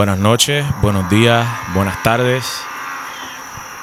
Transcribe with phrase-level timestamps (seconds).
[0.00, 2.62] Buenas noches, buenos días, buenas tardes.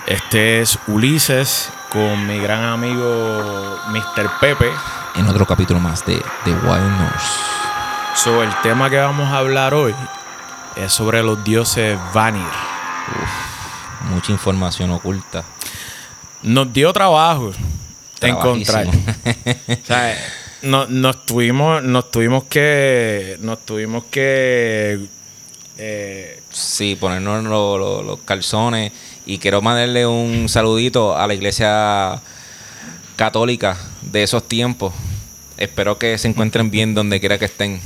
[0.08, 4.28] Este es Ulises con mi gran amigo Mr.
[4.42, 4.72] Pepe.
[5.16, 7.22] En otro capítulo más de The Wild North.
[8.16, 9.94] So, el tema que vamos a hablar hoy
[10.76, 12.42] es sobre los dioses Vanir.
[14.10, 15.44] Mucha información oculta.
[16.42, 17.52] Nos dio trabajo
[18.22, 18.88] encontrar.
[19.68, 20.18] O sea,
[20.64, 25.08] no- nos tuvimos, nos tuvimos que, nos tuvimos que,
[25.78, 28.92] eh, Sí, ponernos lo- lo- los calzones.
[29.26, 32.22] Y quiero mandarle un saludito a la iglesia
[33.16, 34.94] católica de esos tiempos.
[35.58, 37.82] Espero que se encuentren bien donde quiera que estén.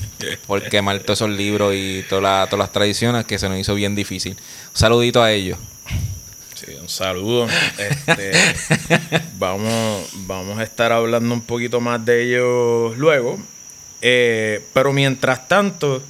[0.45, 3.73] Por quemar todos esos libros y todas las- todas las tradiciones que se nos hizo
[3.75, 4.33] bien difícil.
[4.33, 5.57] Un saludito a ellos.
[6.53, 7.47] Sí, un saludo.
[7.77, 8.31] Este,
[9.39, 13.39] vamos, vamos a estar hablando un poquito más de ellos luego.
[14.01, 16.03] Eh, pero mientras tanto,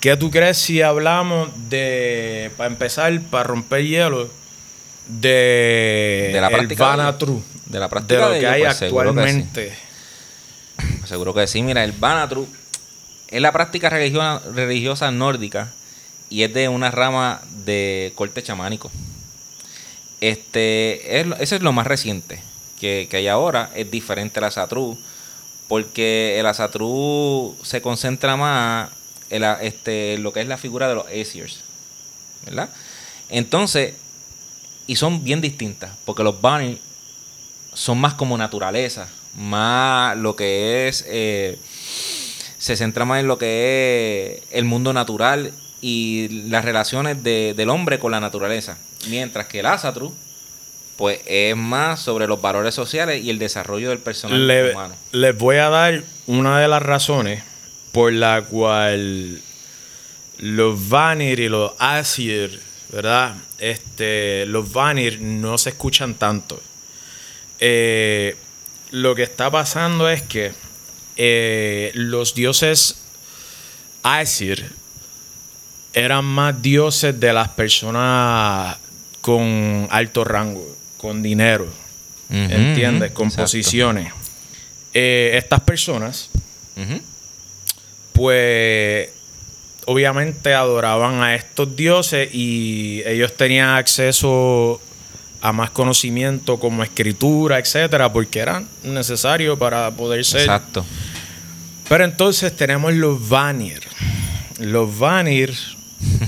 [0.00, 4.30] ¿qué tú crees si hablamos de, para empezar, para romper hielo,
[5.08, 7.44] de, De la el práctica de Vanatru, ellos.
[7.66, 9.20] De la de práctica lo de que ellos, hay pues, seguro que sí.
[9.20, 9.78] actualmente?
[11.06, 11.62] Seguro que sí.
[11.62, 12.46] Mira, el Banatru
[13.28, 15.72] es la práctica religiosa, religiosa nórdica
[16.30, 18.90] y es de una rama de corte chamánico.
[20.20, 22.40] Este, es, lo- ese es lo más reciente
[22.80, 23.70] que, que hay ahora.
[23.74, 24.98] Es diferente al Asatru
[25.68, 28.90] porque el Asatru se concentra más
[29.30, 31.60] este, lo que es la figura de los Aesirs.
[32.44, 32.68] ¿Verdad?
[33.28, 33.94] Entonces,
[34.86, 36.78] y son bien distintas porque los Vanir
[37.74, 41.58] son más como naturaleza, más lo que es, eh,
[42.58, 47.68] se centra más en lo que es el mundo natural y las relaciones de- del
[47.70, 48.78] hombre con la naturaleza.
[49.08, 50.12] Mientras que el Asatru,
[50.96, 54.94] pues es más sobre los valores sociales y el desarrollo del personal Le- humano.
[55.12, 57.42] les voy a dar una de las razones
[57.98, 59.40] por la cual
[60.38, 63.34] los Vanir y los Asir, ¿verdad?
[63.58, 66.62] Este, los Vanir no se escuchan tanto.
[67.58, 68.36] Eh,
[68.92, 70.52] lo que está pasando es que
[71.16, 73.00] eh, los dioses
[74.04, 74.70] Asir
[75.92, 78.76] eran más dioses de las personas
[79.20, 80.64] con alto rango,
[80.98, 81.66] con dinero.
[82.30, 83.10] ¿Entiendes?
[83.10, 83.42] Con exacto.
[83.42, 84.12] posiciones.
[84.94, 86.30] Eh, estas personas.
[88.18, 89.10] Pues,
[89.86, 94.80] obviamente adoraban a estos dioses y ellos tenían acceso
[95.40, 100.40] a más conocimiento como escritura, etcétera, porque eran necesarios para poder ser.
[100.40, 100.84] Exacto.
[101.88, 103.82] Pero entonces tenemos los Vanir.
[104.58, 105.54] Los Vanir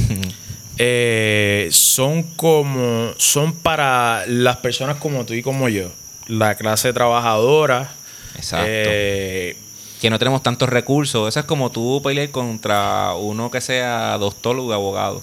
[0.79, 3.13] eh, son como.
[3.17, 5.91] son para las personas como tú y como yo.
[6.29, 7.91] La clase trabajadora.
[8.37, 8.65] Exacto.
[8.69, 9.57] eh,
[10.01, 11.29] que no tenemos tantos recursos.
[11.29, 15.23] Eso es como tú pelear contra uno que sea doctor o abogado.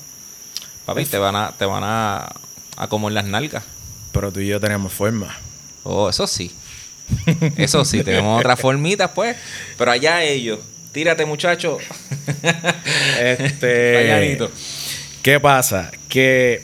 [0.85, 2.31] Papi, te van a, te van a,
[2.77, 3.63] a comer las nalgas.
[4.11, 5.35] pero tú y yo tenemos forma.
[5.83, 6.51] Oh, eso sí.
[7.57, 9.35] Eso sí, tenemos otras formitas, pues.
[9.77, 10.59] Pero allá ellos.
[10.91, 11.77] Tírate, muchacho.
[13.19, 13.93] Este.
[13.95, 14.51] Vallanito.
[15.21, 15.91] ¿Qué pasa?
[16.07, 16.63] Que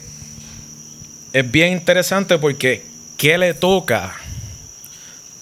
[1.33, 2.85] es bien interesante porque
[3.17, 4.15] ¿qué le toca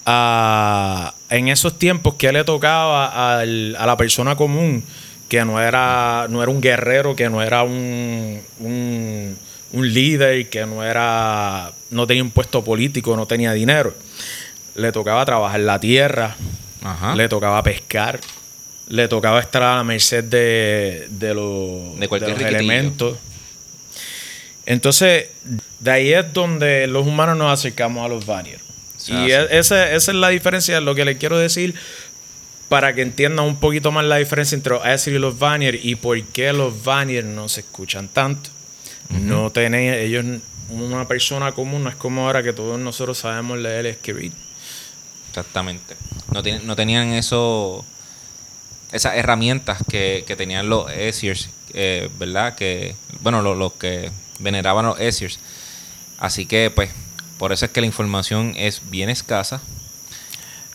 [0.05, 2.13] a, en esos tiempos?
[2.19, 4.83] ¿Qué le tocaba al- a la persona común
[5.29, 9.37] que no era, no era un guerrero, que no era un, un,
[9.71, 13.93] un líder, que no era no tenía un puesto político, no tenía dinero?
[14.75, 16.35] Le tocaba trabajar la tierra,
[16.83, 17.15] Ajá.
[17.15, 18.19] le tocaba pescar,
[18.89, 22.57] le tocaba estar a la merced de, de, los- De cualquier los riquitillo.
[22.71, 23.17] elementos.
[24.65, 25.29] Entonces,
[25.79, 28.59] de ahí es donde los humanos nos acercamos a los Vanir.
[29.01, 31.73] Se Y e- esa, esa es la diferencia, lo que les quiero decir,
[32.69, 36.21] para que entiendan un poquito más la diferencia entre los y los Vanir y por
[36.23, 38.49] qué los Vanir no se escuchan tanto.
[39.09, 40.23] No tienen, ellos,
[40.69, 44.31] una persona común no es como ahora que todos nosotros sabemos leer y escribir.
[45.29, 45.95] Exactamente.
[46.33, 47.85] No, tienen- no tenían eso,
[48.91, 52.55] esas herramientas que, que tenían los Aesirs, eh, ¿verdad?
[52.55, 55.39] Que, bueno, los, los que veneraban los Aesirs.
[56.19, 56.89] Así que, pues,
[57.41, 59.63] por eso es que la información es bien escasa.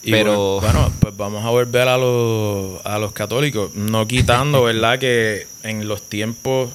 [0.02, 3.72] Y Pero- Bueno, bueno, pues vamos a volver a los, a los católicos.
[3.76, 4.98] No quitando, ¿verdad?
[4.98, 6.70] Que en los tiempos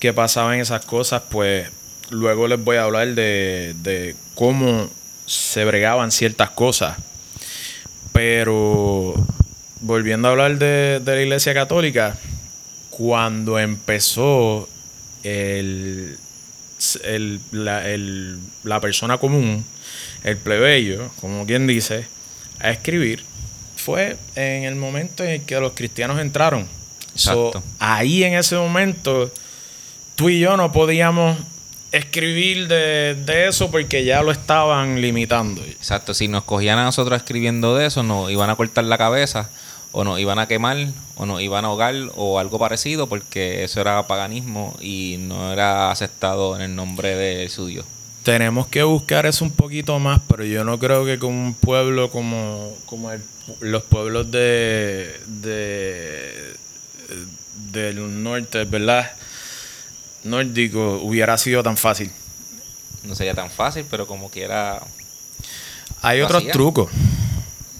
[0.00, 1.70] que pasaban esas cosas, pues
[2.10, 4.90] luego les voy a hablar de, de cómo
[5.24, 6.98] se bregaban ciertas cosas.
[8.12, 9.14] Pero
[9.80, 12.18] volviendo a hablar de, de la iglesia católica,
[12.90, 14.68] cuando empezó
[15.22, 16.18] el,
[17.04, 19.64] el- la, el- la persona común,
[20.24, 22.06] el plebeyo, como quien dice,
[22.60, 23.22] a escribir,
[23.76, 26.66] fue en el momento en el que los cristianos entraron.
[27.14, 27.62] So, Exacto.
[27.78, 29.32] ahí en ese momento,
[30.16, 31.38] tú y yo no podíamos
[31.92, 35.62] escribir de, de eso porque ya lo estaban limitando.
[35.64, 39.48] Exacto, si nos cogían a nosotros escribiendo de eso, nos iban a cortar la cabeza,
[39.98, 40.76] o nos iban a quemar,
[41.16, 45.90] o nos iban a ahogar, o algo parecido, porque eso era paganismo y no era
[45.90, 47.86] aceptado en el nombre de su Dios.
[48.22, 52.10] Tenemos que buscar eso un poquito más, pero yo no creo que con un pueblo
[52.10, 53.22] como, como el-
[53.60, 56.56] los pueblos de, de
[57.72, 59.10] del norte, ¿verdad?
[60.24, 62.10] Nórdico hubiera sido tan fácil.
[63.04, 64.82] No sería tan fácil, pero como quiera.
[66.02, 66.90] Hay ¿Lo otros trucos.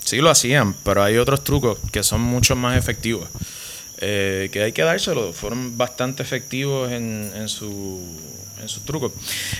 [0.06, 3.28] Sí lo hacían, pero hay otros trucos que son mucho más efectivos.
[3.98, 5.32] Eh, que hay que dárselo.
[5.32, 8.00] Fueron bastante efectivos en, en su
[8.62, 9.10] en sus trucos.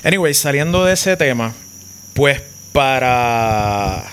[0.04, 1.52] Anyway, saliendo de ese tema,
[2.14, 4.04] pues para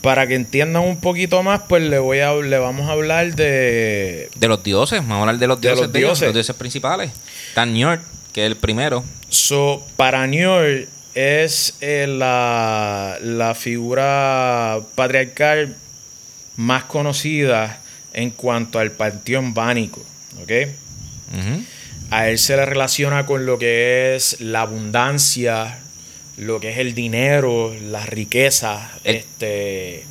[0.00, 4.30] para que entiendan un poquito más, pues le voy a le vamos a hablar de
[4.36, 6.26] De los dioses, vamos a hablar de los De dioses, los de ellos, dioses.
[6.28, 7.10] los dioses principales.
[7.54, 7.98] Tan Njord,
[8.32, 9.02] que es el primero.
[9.28, 15.74] So, para Njord es eh, la, la figura patriarcal
[16.56, 17.80] más conocida
[18.12, 20.00] en cuanto al panteón bánico.
[20.42, 20.52] ¿ok?
[22.10, 25.78] A él se le relaciona con lo que es la abundancia,
[26.36, 28.82] lo que es el dinero, las riquezas.
[29.02, 30.04] El- este,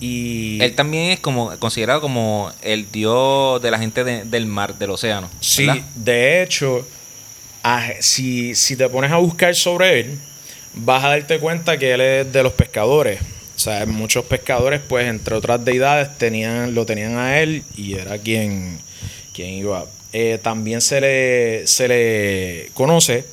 [0.00, 4.76] y Él también es como considerado como el dios de la gente de- del mar,
[4.78, 5.28] del océano.
[5.40, 5.82] Sí, ¿verdad?
[5.94, 6.86] de hecho,
[7.76, 10.18] a- si, si te pones a buscar sobre él,
[10.74, 13.20] vas a darte cuenta que él es de los pescadores.
[13.56, 18.16] O sea, muchos pescadores, pues, entre otras deidades, tenían, lo tenían a él y era
[18.18, 18.78] quien,
[19.34, 19.84] quien iba.
[20.12, 23.24] Eh, también se le, se le conoce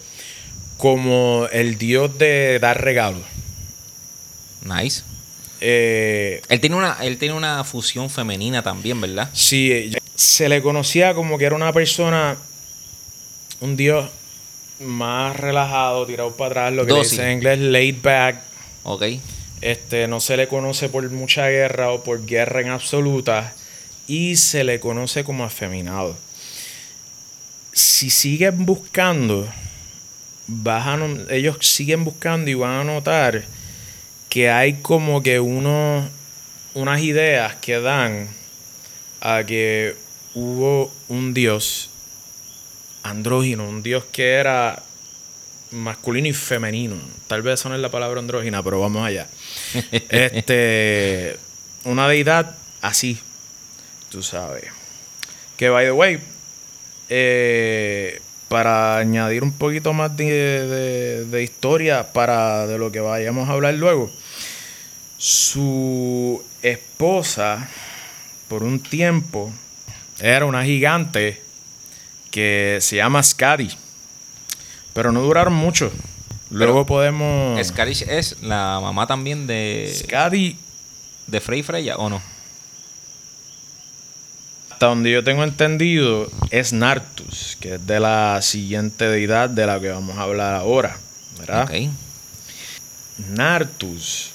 [0.77, 3.21] como el dios de dar regalos.
[4.63, 5.03] Nice.
[5.61, 9.29] Eh, Él tiene una, él tiene una fusión femenina también, ¿verdad?
[9.33, 12.35] Sí, se le conocía como que era una persona,
[13.61, 14.09] un dios
[14.79, 18.41] más relajado, tirado para atrás, lo que le dicen en inglés laid back.
[18.83, 19.03] Ok.
[19.61, 23.53] Este, no se le conoce por mucha guerra o por guerra en absoluta
[24.07, 26.15] y se le conoce como afeminado.
[27.73, 29.47] Si siguen buscando,
[30.47, 33.43] vas a ellos siguen buscando y van a notar
[34.29, 38.27] que hay como que unas ideas que dan
[39.21, 39.95] a que
[40.33, 41.89] hubo un dios
[43.05, 44.81] andrógino, un dios que era
[45.71, 46.95] masculino y femenino.
[47.27, 49.27] Tal vez eso no es la palabra andrógina, pero vamos allá.
[50.09, 51.37] Este,
[51.83, 53.19] una deidad así,
[54.09, 54.65] tú sabes.
[55.57, 56.19] Que, by the way,
[57.09, 63.49] eh, para añadir un poquito más de, de- de historia para de lo que vayamos
[63.49, 64.11] a hablar luego,
[65.17, 67.67] su esposa,
[68.47, 69.51] por un tiempo,
[70.19, 71.41] era una gigante
[72.35, 73.69] que se llama Skadi.
[74.91, 75.89] Pero no duraron mucho.
[76.51, 77.65] Luego podemos.
[77.65, 80.57] Skarish es la mamá también de, Skadi,
[81.27, 82.21] de Frey Freya, ¿o no?
[84.69, 89.79] hasta donde yo tengo entendido, es Nartus, que es de la siguiente deidad de la
[89.79, 90.97] que vamos a hablar ahora.
[91.39, 91.63] ¿Verdad?
[91.63, 91.89] Ok.
[93.29, 94.31] Nartus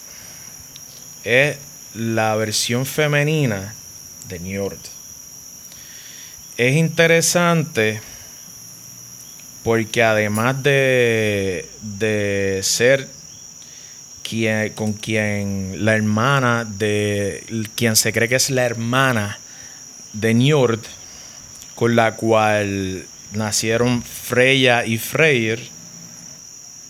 [1.25, 1.59] es
[1.93, 3.75] la versión femenina
[4.29, 4.79] de Njord.
[6.61, 8.03] Es interesante
[9.65, 13.09] porque además de, de ser
[14.23, 19.39] quien, con quien la hermana de quien se cree que es la hermana
[20.13, 20.81] de Njord,
[21.77, 25.67] con la cual nacieron Freya y Freyr,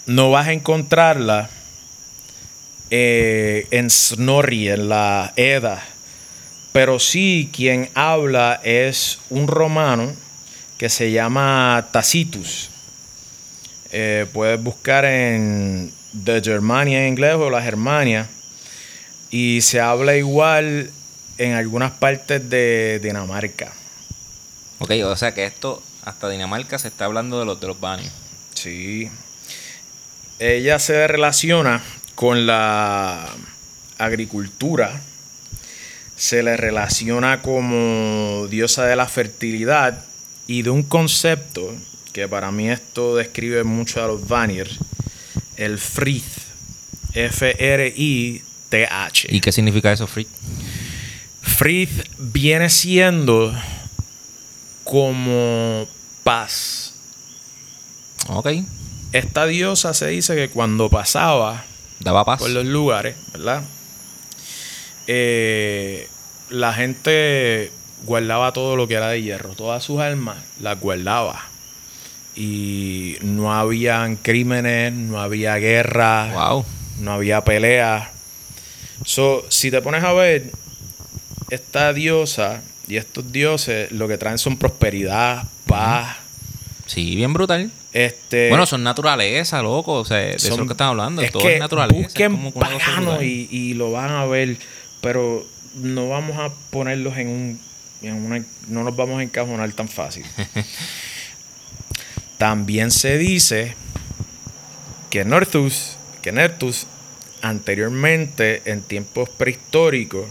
[0.04, 1.48] no vas a encontrarla
[2.90, 5.80] eh, en Snorri, en la Edda.
[6.72, 10.12] Pero sí, quien habla es un romano
[10.78, 12.70] que se llama Tacitus.
[13.92, 15.92] Eh, puedes buscar en
[16.24, 18.28] The Germania en inglés o la Germania.
[19.30, 20.90] Y se habla igual
[21.38, 23.72] en algunas partes de Dinamarca.
[24.78, 28.12] Ok, o sea que esto, hasta Dinamarca se está hablando de los de los Banios.
[28.54, 29.10] Sí.
[30.38, 31.82] Ella se relaciona
[32.14, 33.28] con la
[33.98, 35.00] agricultura.
[36.20, 40.04] Se le relaciona como diosa de la fertilidad
[40.46, 41.74] y de un concepto
[42.12, 44.68] que para mí esto describe mucho a los Vanir,
[45.56, 46.26] el Frith.
[47.14, 48.42] F-R-I-T-H.
[49.30, 50.26] ¿Y qué significa eso, Free?
[51.40, 53.54] Frith viene siendo
[54.84, 55.88] como
[56.22, 56.92] paz.
[58.28, 58.48] Ok.
[59.12, 61.64] Esta diosa se dice que cuando pasaba
[61.98, 62.40] Daba paz.
[62.40, 63.62] por los lugares, ¿verdad?
[65.06, 66.08] Eh,
[66.50, 67.70] la gente
[68.04, 71.42] guardaba todo lo que era de hierro, todas sus armas las guardaba.
[72.36, 76.64] Y no habían crímenes, no había guerra, Wow.
[77.00, 78.08] no había peleas.
[79.04, 80.50] So, si te pones a ver,
[81.50, 86.16] esta diosa y estos dioses lo que traen son prosperidad, paz.
[86.86, 87.70] Sí, bien brutal.
[87.92, 89.94] Este, bueno, son naturaleza, loco.
[89.94, 91.22] O sea, de eso es lo que están hablando.
[91.22, 91.98] Es Todo que es naturaleza.
[92.00, 93.24] es busquen como brutal.
[93.24, 94.56] y, y lo van a ver,
[95.00, 97.60] pero no vamos a ponerlos en un,
[98.02, 100.24] en una, no nos vamos a encajonar tan fácil.
[102.38, 103.74] También se dice
[105.10, 106.86] que Nerthus, que Nertus
[107.42, 110.26] anteriormente en tiempos prehistóricos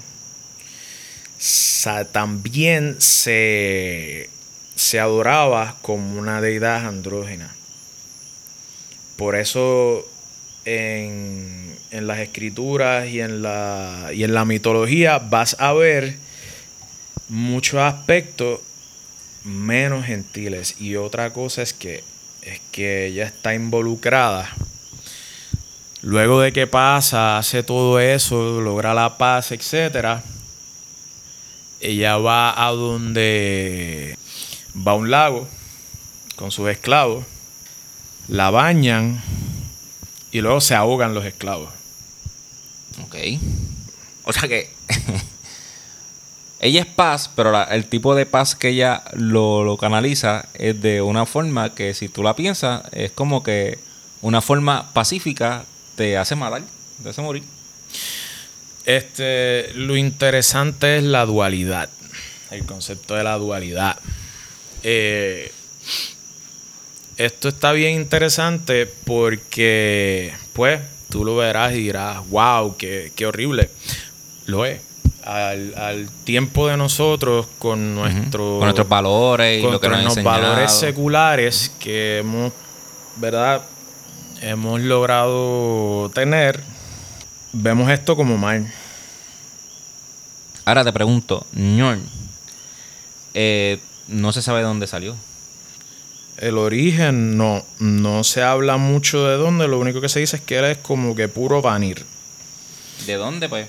[1.38, 4.30] sa- también se,
[4.76, 7.54] se adoraba como una deidad andrógena.
[9.18, 10.08] Por eso
[10.66, 16.18] en, en las escrituras y en, la, y en la mitología vas a ver
[17.30, 18.60] muchos aspectos
[19.44, 20.76] menos gentiles.
[20.80, 22.04] Y otra cosa es que,
[22.42, 24.50] es que ella está involucrada.
[26.02, 30.24] Luego de que pasa, hace todo eso, logra la paz, etcétera.
[31.82, 34.18] Ella va a donde
[34.76, 35.48] va a un lago
[36.36, 37.26] con sus esclavos,
[38.28, 39.22] la bañan
[40.32, 41.79] y luego se ahogan los esclavos.
[43.04, 43.16] Ok.
[44.24, 44.70] O sea que.
[46.60, 50.82] ella es paz, pero la- el tipo de paz que ella lo, lo canaliza es
[50.82, 53.80] de una forma que, si tú la piensas, es como que
[54.22, 55.64] una forma pacífica
[55.96, 56.64] te hace matar,
[57.02, 57.44] te hace morir.
[58.86, 61.90] Este, lo interesante es la dualidad,
[62.52, 63.98] el concepto de la dualidad.
[64.84, 65.52] Eh,
[67.18, 73.70] esto está bien interesante porque, pues, tú lo verás y dirás, wow, qué, qué horrible.
[74.46, 74.82] Lo es.
[75.24, 80.16] Al, al tiempo de nosotros, con nuestro, Con nuestros valores y lo que con nos
[80.16, 82.54] los valores seculares que hemos,
[83.18, 83.62] ¿verdad?
[84.42, 86.64] Hemos logrado tener,
[87.52, 88.72] vemos esto como mal.
[90.66, 91.98] Ahora te pregunto, Ñor,
[93.34, 95.16] eh, no se sabe de dónde salió.
[96.40, 100.42] El origen no, no se habla mucho de dónde, lo único que se dice es
[100.42, 102.06] que él es como que puro vanir.
[103.06, 103.68] ¿De dónde, pues?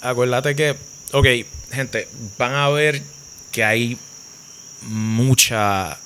[0.00, 0.76] Acuérdate que,
[1.12, 1.26] ok,
[1.70, 2.08] gente,
[2.38, 3.02] van a ver
[3.52, 3.98] que hay
[4.80, 5.98] mucha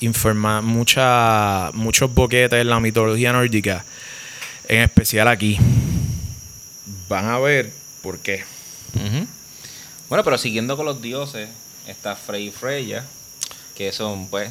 [0.00, 3.84] informa, mucha, muchos boquetes en la mitología nórdica,
[4.66, 5.56] en especial aquí.
[7.08, 7.70] Van a ver
[8.02, 8.44] por qué.
[10.08, 11.48] Bueno, pero siguiendo con los dioses,
[11.86, 13.04] está Frey y Freya,
[13.76, 14.50] que son, pues,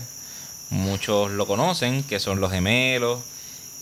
[0.69, 3.19] muchos lo conocen, que son los gemelos.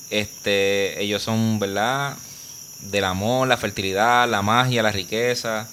[0.10, 2.16] Este, ellos son, ¿verdad?
[2.80, 5.68] Del amor, la fertilidad, la magia, la riqueza.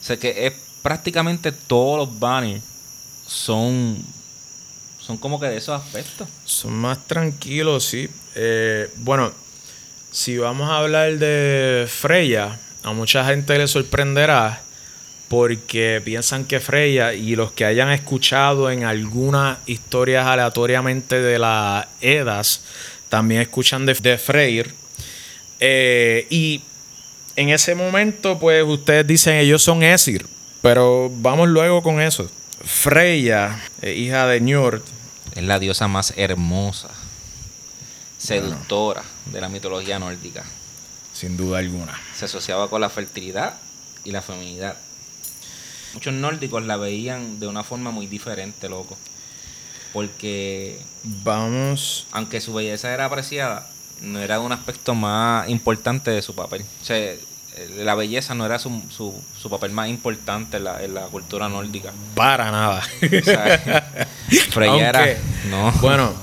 [0.00, 0.52] O sea que es
[0.82, 2.62] prácticamente todos los banners
[3.26, 3.96] son,
[5.00, 6.28] son como que de esos aspectos.
[6.44, 8.08] Son más tranquilos, sí.
[8.34, 9.32] Eh, bueno,
[10.10, 14.60] si vamos a hablar de Freya, a mucha gente le sorprenderá
[15.32, 21.86] porque piensan que Freya y los que hayan escuchado en algunas historias aleatoriamente de las
[22.02, 22.60] Edas
[23.08, 24.74] también escuchan de, de Freyr.
[25.58, 26.60] Eh, y
[27.36, 30.26] en ese momento, pues ustedes dicen ellos son Esir,
[30.60, 32.30] pero vamos luego con eso.
[32.62, 34.82] Freya, eh, hija de Njord,
[35.34, 36.90] Es la diosa más hermosa,
[38.18, 40.44] seductora de la mitología nórdica.
[41.14, 41.98] sin duda alguna.
[42.14, 43.54] se asociaba con la fertilidad
[44.04, 44.76] y la feminidad.
[45.94, 48.96] Muchos nórdicos la veían de una forma muy diferente, loco.
[49.92, 52.06] Porque Vamos.
[52.12, 53.68] aunque su belleza era apreciada,
[54.00, 56.62] no era un aspecto más importante de su papel.
[56.80, 57.20] O sea, eh,
[57.76, 61.48] la belleza no era su, su, su papel más importante en la, en la cultura
[61.50, 61.92] nórdica.
[62.14, 62.82] Para nada.
[63.20, 64.06] O sea,
[64.50, 64.98] Freya era...
[65.00, 65.16] Aunque,
[65.50, 65.72] No.
[65.82, 66.14] Bueno,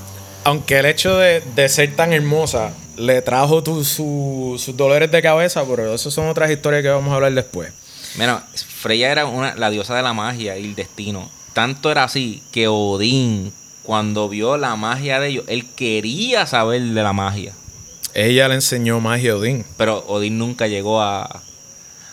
[0.42, 5.22] aunque el hecho de, de ser tan hermosa le trajo tu- su- sus dolores de
[5.22, 7.72] cabeza, pero eso son otras historias que vamos a hablar después.
[8.16, 11.30] Mira, Freya era una, la diosa de la magia y el destino.
[11.52, 13.52] Tanto era así que Odín,
[13.82, 17.52] cuando vio la magia de ellos, él quería saber de la magia.
[18.14, 19.64] Ella le enseñó magia a Odín.
[19.76, 21.42] Pero Odín nunca llegó a,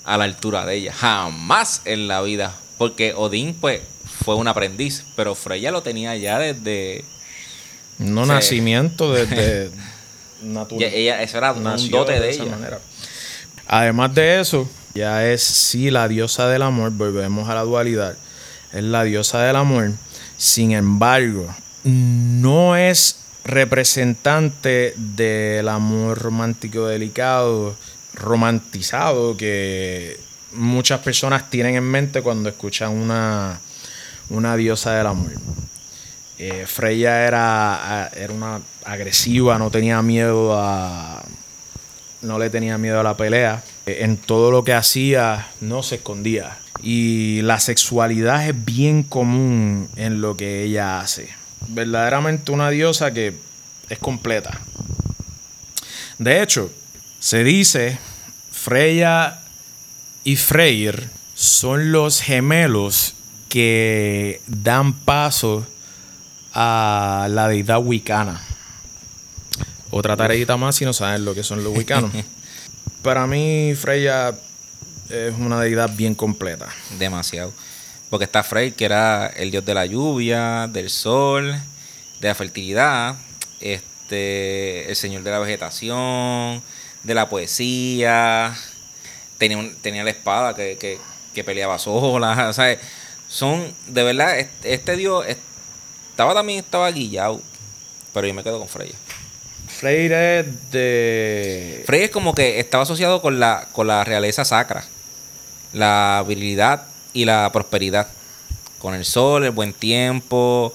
[0.03, 0.93] a la altura de ella.
[0.93, 2.53] Jamás en la vida.
[2.77, 3.81] Porque Odín, pues,
[4.23, 5.03] fue un aprendiz.
[5.15, 7.03] Pero Freya lo tenía ya desde.
[7.97, 9.71] No nacimiento desde
[10.43, 10.83] natural.
[10.93, 12.51] ella, eso era un dote de esa ella.
[12.51, 12.79] manera.
[13.67, 18.15] Además de eso, ya es sí la diosa del amor, volvemos a la dualidad,
[18.73, 19.91] es la diosa del amor.
[20.37, 21.47] Sin embargo,
[21.83, 27.75] no es representante del amor romántico delicado,
[28.13, 30.19] romantizado que,
[30.53, 33.59] muchas personas tienen en mente cuando escuchan una,
[34.29, 35.31] una diosa del amor.
[36.39, 41.23] Eh, Freya era, era una agresiva, no tenía miedo a.
[42.21, 43.63] No le tenía miedo a la pelea.
[43.87, 46.57] Eh, En todo lo que hacía, no se escondía.
[46.83, 51.29] Y la sexualidad es bien común en lo que ella hace.
[51.69, 53.33] Verdaderamente una diosa que
[53.89, 54.59] es completa.
[56.19, 56.69] De hecho,
[57.19, 57.97] se dice
[58.51, 59.39] Freya
[60.23, 63.13] y Freyr son los gemelos
[63.49, 65.65] que dan paso
[66.53, 68.41] a la deidad wicana.
[69.89, 72.11] Otra tareita más si no saben lo que son los wicanos.
[73.01, 74.33] Para mí, Freya
[75.09, 76.67] es una deidad bien completa.
[76.97, 77.53] Demasiado.
[78.09, 81.53] Porque está Frey, que era el dios de la lluvia, del sol,
[82.21, 83.15] de la fertilidad,
[83.59, 86.61] este, el señor de la vegetación,
[87.03, 88.55] de la poesía.
[89.37, 90.97] Tenía, un- tenía la espada que, que,
[91.35, 92.51] que peleaba sola.
[92.53, 92.79] ¿sabes?
[93.29, 95.37] Son, de verdad, este, este dios es-
[96.11, 97.41] estaba también estaba guillado.
[98.13, 98.95] Pero yo me quedo con Freya.
[99.77, 101.83] Freyr es de.
[101.85, 104.83] Frey es como que estaba asociado con la, con la realeza sacra,
[105.71, 108.07] la virilidad y la prosperidad.
[108.79, 110.73] Con el sol, el buen tiempo.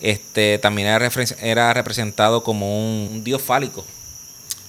[0.00, 3.84] Este también era, representado como un, un dios fálico.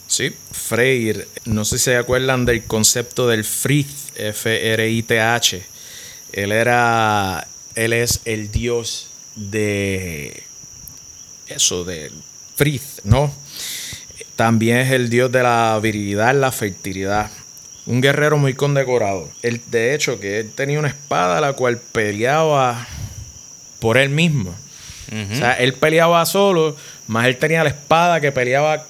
[0.07, 1.27] Sí, Freyr.
[1.45, 5.63] No sé si se acuerdan del concepto del Frith, F-R-I-T-H.
[6.31, 7.47] Él era.
[7.75, 10.43] Él es el dios de.
[11.47, 12.11] Eso, de
[12.57, 13.31] Frith, ¿no?
[14.35, 17.29] También es el dios de la virilidad, la fertilidad.
[17.85, 19.29] Un guerrero muy condecorado.
[19.43, 22.85] Él, de hecho, que él tenía una espada la cual peleaba
[23.79, 24.53] por él mismo.
[25.31, 26.75] O sea, él peleaba solo,
[27.07, 28.85] más él tenía la espada que peleaba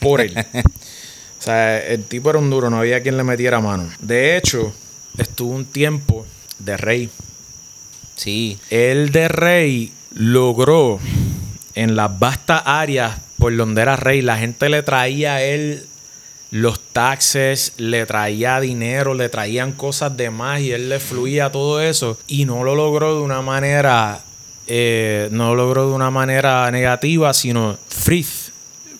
[0.00, 0.34] por él.
[1.38, 3.88] o sea, el tipo era un duro, no había quien le metiera mano.
[4.00, 4.74] De hecho,
[5.18, 6.26] estuvo un tiempo
[6.58, 7.10] de rey.
[8.16, 10.98] sí, Él de rey logró
[11.76, 15.86] en las vastas áreas por donde era rey, la gente le traía a él
[16.50, 21.80] los taxes, le traía dinero, le traían cosas de más y él le fluía todo
[21.80, 24.22] eso y no lo logró de una manera,
[24.66, 28.50] eh, no lo logró de una manera negativa, sino frith,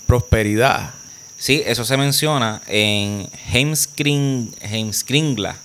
[0.07, 0.91] prosperidad.
[1.39, 5.57] sí, eso se menciona en Heimskring, Heimskringla,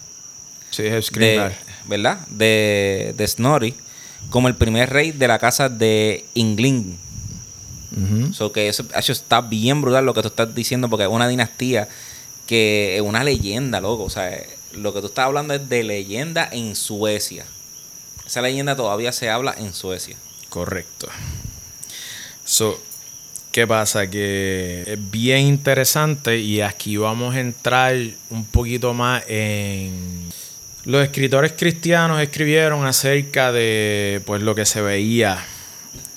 [0.70, 1.52] Sí, de,
[1.88, 2.20] ¿verdad?
[2.30, 3.76] De, de Snorri,
[4.32, 6.98] como el primer rey de la casa de Ingling.
[8.34, 11.28] So que eso, eso está bien brutal lo que tú estás diciendo, porque es una
[11.28, 11.88] dinastía
[12.48, 14.04] que es una leyenda, loco.
[14.04, 14.32] O sea,
[14.74, 17.46] lo que tú estás hablando es de leyenda en Suecia.
[18.26, 20.16] Esa leyenda todavía se habla en Suecia.
[20.50, 21.08] Correcto.
[22.46, 22.80] So,
[23.52, 24.10] ¿qué pasa?
[24.10, 27.96] Que es bien interesante y aquí vamos a entrar
[28.30, 30.30] un poquito más en...
[30.86, 35.46] Los escritores cristianos escribieron acerca de pues lo que se veía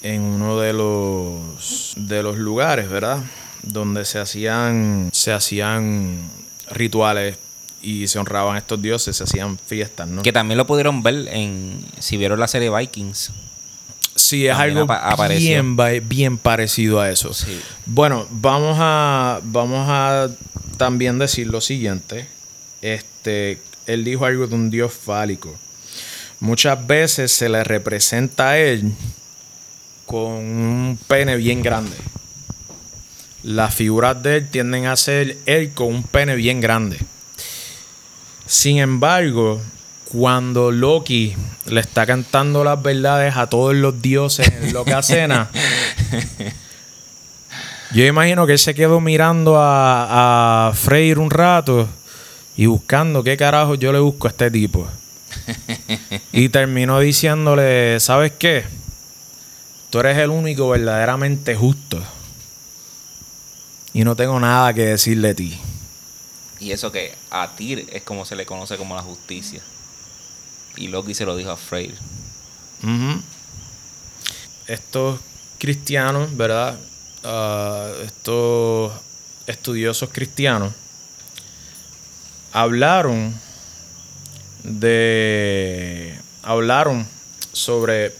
[0.02, 3.22] en uno de los de los lugares, ¿verdad?
[3.62, 6.30] Donde se hacían se hacían
[6.70, 7.36] rituales
[7.84, 10.22] y se honraban a estos dioses, se hacían fiestas, ¿no?
[10.22, 11.84] Que también lo pudieron ver en.
[11.98, 13.30] Si vieron la serie Vikings.
[14.16, 15.76] Sí, es También algo bien,
[16.08, 17.34] bien parecido a eso.
[17.34, 17.60] Sí.
[17.84, 20.30] Bueno, vamos a, vamos a
[20.76, 22.26] también decir lo siguiente.
[22.80, 25.54] Este, él dijo algo de un dios fálico.
[26.40, 28.92] Muchas veces se le representa a él
[30.06, 31.96] con un pene bien grande.
[33.42, 36.98] Las figuras de él tienden a ser él con un pene bien grande.
[38.46, 39.60] Sin embargo,
[40.04, 41.34] cuando Loki
[41.66, 45.50] le está cantando las verdades a todos los dioses en Loca Cena,
[47.92, 51.88] yo imagino que él se quedó mirando a, a Freyr un rato
[52.56, 54.88] y buscando qué carajo yo le busco a este tipo.
[56.32, 58.64] Y terminó diciéndole, ¿sabes qué?
[59.90, 62.02] Tú eres el único verdaderamente justo.
[63.92, 65.60] Y no tengo nada que decir de ti.
[66.58, 69.60] Y eso que a Tyr es como se le conoce como la justicia.
[70.76, 71.94] Y Loki se lo dijo a Freyr.
[74.66, 75.20] Estos
[75.58, 76.76] cristianos, ¿verdad?
[77.22, 78.92] Ah, estos
[79.46, 80.72] estudiosos cristianos
[82.54, 83.34] hablaron
[84.62, 86.18] de.
[86.42, 87.06] hablaron
[87.52, 88.14] sobre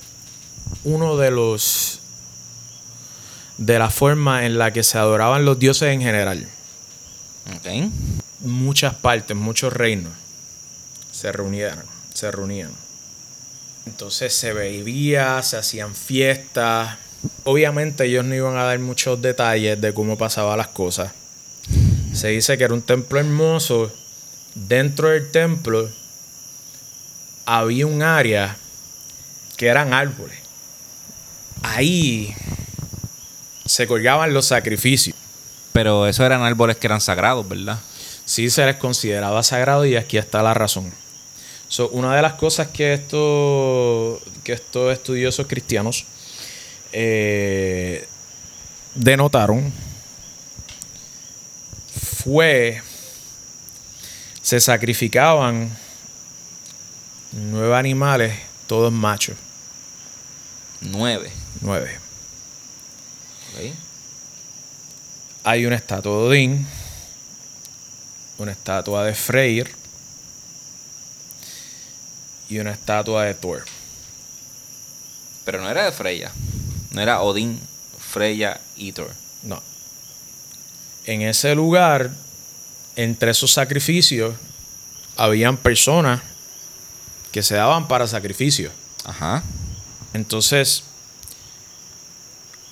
[0.82, 2.00] uno de los.
[3.56, 6.46] de la forma en la que se adoraban los dioses en general.
[8.40, 10.12] Muchas partes, muchos reinos
[11.12, 12.72] se reunieron, se reunían.
[13.86, 16.98] Entonces se bebía, se hacían fiestas.
[17.44, 21.12] Obviamente ellos no iban a dar muchos detalles de cómo pasaban las cosas.
[22.12, 23.92] Se dice que era un templo hermoso
[24.54, 25.90] dentro del templo
[27.46, 28.56] había un área
[29.56, 30.38] que eran árboles.
[31.62, 32.34] Ahí
[33.64, 35.16] se colgaban los sacrificios.
[35.72, 37.80] Pero esos eran árboles que eran sagrados, ¿verdad?
[38.24, 40.92] Sí se les consideraba sagrado y aquí está la razón.
[41.68, 46.04] So, una de las cosas que, esto, que estos estudiosos cristianos
[46.92, 48.06] eh,
[48.94, 49.72] denotaron
[52.22, 52.80] fue
[54.44, 55.74] se sacrificaban
[57.32, 59.36] nueve animales, todos machos.
[60.82, 61.32] Nueve.
[61.62, 61.98] Nueve.
[63.54, 63.74] Ok.
[65.44, 66.66] Hay una estatua de Odín,
[68.36, 69.74] una estatua de Freyr
[72.50, 73.64] y una estatua de Thor.
[75.46, 76.30] Pero no era de Freya.
[76.90, 77.58] No era Odín,
[77.98, 79.10] Freya y Thor.
[79.42, 79.62] No.
[81.06, 82.10] En ese lugar,
[82.96, 84.34] entre esos sacrificios,
[85.16, 86.20] habían personas
[87.32, 88.72] que se daban para sacrificios.
[89.04, 89.42] Ajá.
[90.12, 90.84] Entonces,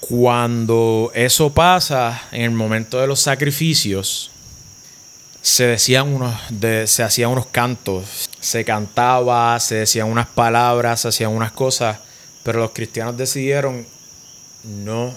[0.00, 4.30] cuando eso pasa, en el momento de los sacrificios,
[5.40, 11.08] se decían unos, de- se hacían unos cantos, se cantaba, se decían unas palabras, se
[11.08, 11.98] hacían unas cosas,
[12.42, 13.86] pero los cristianos decidieron
[14.64, 15.16] no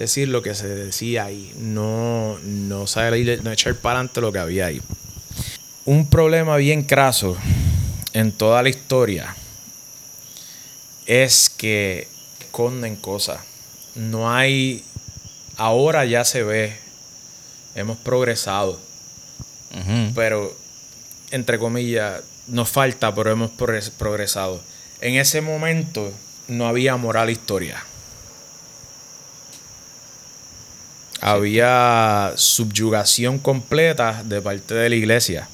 [0.00, 4.38] decir lo que se decía ahí, no, no salir, no echar para adelante lo que
[4.38, 4.80] había ahí.
[5.84, 7.36] Un problema bien craso
[8.14, 9.36] en toda la historia
[11.06, 12.08] es que
[12.40, 13.40] esconden cosas.
[13.94, 14.84] No hay.
[15.56, 16.76] Ahora ya se ve.
[17.74, 18.78] Hemos progresado.
[20.14, 20.56] Pero,
[21.30, 24.60] entre comillas, nos falta, pero hemos progres- progresado.
[25.00, 26.10] En ese momento
[26.48, 27.84] no había moral e historia.
[31.20, 35.48] Había subyugación completa de parte de la iglesia.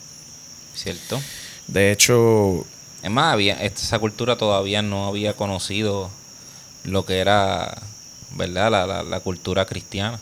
[0.75, 1.21] ¿Cierto?
[1.67, 2.65] De hecho,
[3.03, 6.11] Es más, había, esa cultura todavía no había conocido
[6.85, 7.83] lo que era,
[8.33, 8.71] ¿verdad?
[8.71, 10.21] La, la, la cultura cristiana.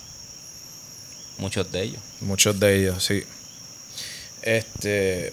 [1.39, 2.01] Muchos de ellos.
[2.21, 3.25] Muchos de ellos, sí.
[4.43, 5.33] Este.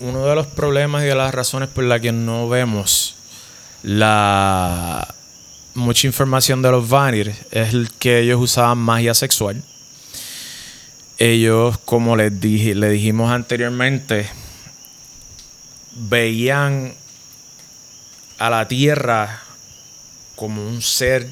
[0.00, 3.14] Uno de los problemas y de las razones por las que no vemos
[3.82, 5.14] la
[5.76, 9.62] mucha información de los Vanir es el que ellos usaban magia sexual.
[11.18, 14.28] Ellos, como les dije, le dijimos anteriormente,
[15.92, 16.94] veían
[18.38, 19.42] a la tierra
[20.34, 21.30] como un ser.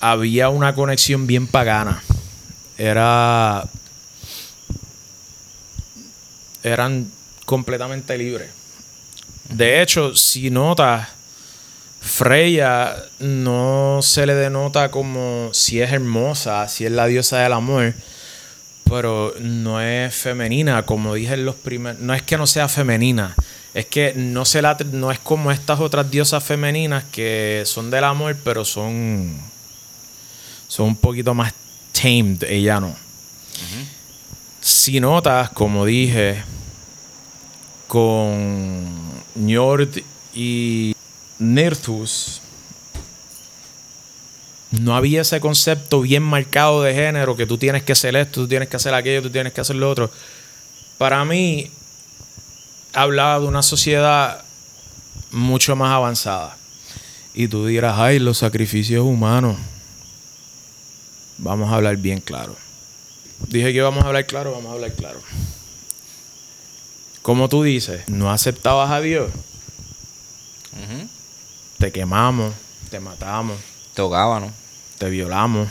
[0.00, 2.02] Había una conexión bien pagana
[2.82, 3.64] era
[6.64, 7.10] eran
[7.44, 8.50] completamente libres.
[9.48, 11.08] De hecho, si notas,
[12.02, 17.94] Freya no se le denota como si es hermosa, si es la diosa del amor,
[18.90, 22.00] pero no es femenina, como dije en los primeros.
[22.00, 23.36] No es que no sea femenina,
[23.72, 24.76] es que no, se la,
[25.12, 29.38] es como estas otras diosas femeninas que son del amor, pero son,
[30.66, 31.54] son un poquito más
[31.92, 32.96] tamed, ella no.
[34.60, 36.42] Si notas, como dije,
[37.86, 40.02] con Njord
[40.34, 40.91] y
[41.42, 42.40] Nirthus,
[44.72, 48.48] no había ese concepto bien marcado de género que tú tienes que hacer esto, tú
[48.48, 50.10] tienes que hacer aquello, tú tienes que hacer lo otro.
[50.96, 51.70] Para mí,
[52.94, 54.44] hablaba de una sociedad
[55.30, 56.56] mucho más avanzada.
[57.34, 59.56] Y tú dirás, ay, los sacrificios humanos.
[61.38, 62.56] Vamos a hablar bien claro.
[63.48, 65.20] Dije que íbamos a hablar claro, vamos a hablar claro.
[67.20, 69.30] Como tú dices, no aceptabas a Dios.
[71.82, 72.54] Te quemamos,
[72.90, 73.58] te matamos,
[73.92, 74.52] Te ahogaban, ¿no?
[74.98, 75.66] te violamos,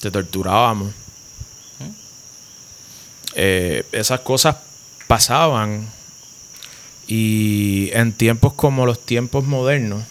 [0.00, 0.92] te torturábamos.
[3.36, 4.56] Eh, esas cosas
[5.06, 5.88] pasaban
[7.06, 10.02] y en tiempos como los tiempos modernos,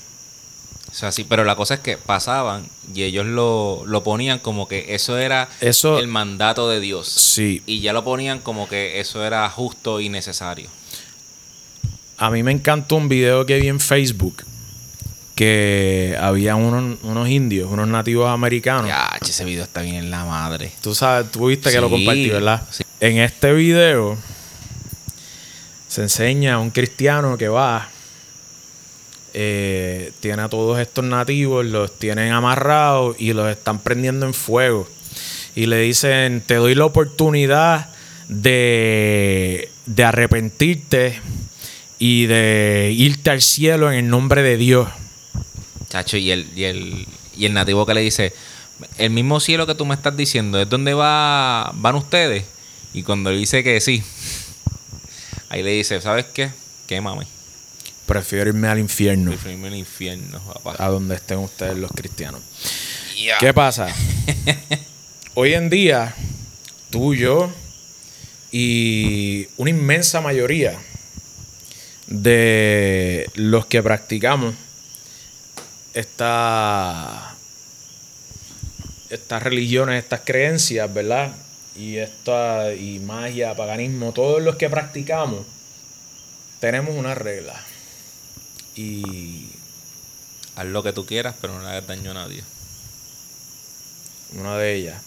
[0.90, 4.70] O sea, sí, pero la cosa es que pasaban y ellos lo, lo ponían como
[4.70, 7.10] que eso era Eso- el mandato de Dios.
[7.10, 10.70] sí, Y ya lo ponían como que eso era justo y necesario.
[12.18, 14.46] A mí me encantó un video que vi en Facebook
[15.40, 18.88] que había unos, unos indios, unos nativos americanos.
[18.88, 20.74] Ya, ese video está bien en la madre.
[20.82, 22.62] Tú sabes, tú viste que lo compartí, ¿verdad?
[22.70, 22.84] sí.
[23.00, 24.18] En este video
[25.88, 27.88] se enseña a un cristiano que va,
[29.34, 34.90] eh, tiene a todos estos nativos, los tienen amarrados y los están prendiendo en fuego.
[35.56, 37.88] Y le dicen, te doy la oportunidad
[38.28, 41.22] de, de arrepentirte
[41.98, 44.90] y de irte al cielo en el nombre de Dios.
[45.90, 48.34] Chacho, y el, y el, y el nativo que le dice,
[48.98, 52.46] el mismo cielo que tú me estás diciendo, ¿es donde va, van ustedes?
[52.94, 54.04] Y cuando le dice que sí,
[55.50, 56.52] Ahí le dice, ¿sabes qué?
[56.88, 57.26] Quémame.
[58.06, 59.32] Prefiero irme al infierno.
[59.32, 60.76] Prefiero irme al infierno, papá.
[60.78, 62.42] A donde estén ustedes los cristianos.
[63.40, 63.94] ¿Qué pasa?
[65.34, 66.16] Hoy en día,
[66.92, 67.52] tú, yo
[68.52, 70.80] y una inmensa mayoría
[72.08, 74.56] de los que practicamos
[75.94, 77.36] esta,
[79.10, 81.36] estas religiones, estas creencias, ¿verdad?
[81.76, 85.46] Y esta y magia, paganismo, todos los que practicamos
[86.60, 87.60] tenemos una regla.
[88.76, 89.50] Y
[90.56, 92.44] haz lo que tú quieras, pero no le hagas daño a nadie.
[94.34, 95.02] Una de ellas.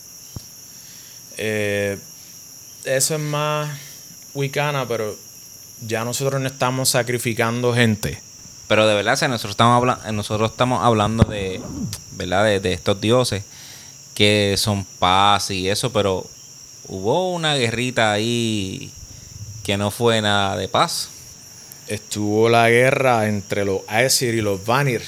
[1.37, 1.99] Eh,
[2.85, 3.79] eso es más
[4.35, 5.17] wicana, pero
[5.87, 8.21] ya nosotros no estamos sacrificando gente.
[8.73, 11.61] Pero de verdad, nosotros estamos, hablando, nosotros estamos hablando de,
[12.13, 12.59] ¿verdad?
[12.59, 13.45] De, estos dioses
[14.15, 16.27] que son paz y eso, pero
[16.89, 18.91] hubo una guerrita ahí
[19.63, 21.11] que no fue nada de paz.
[21.87, 25.03] Estuvo la guerra entre los Aesir y los Vanir.